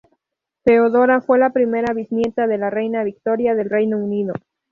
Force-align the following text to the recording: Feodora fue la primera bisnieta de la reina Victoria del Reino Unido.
Feodora 0.65 1.21
fue 1.21 1.37
la 1.37 1.51
primera 1.51 1.93
bisnieta 1.93 2.47
de 2.47 2.57
la 2.57 2.71
reina 2.71 3.03
Victoria 3.03 3.53
del 3.53 3.69
Reino 3.69 3.99
Unido. 3.99 4.33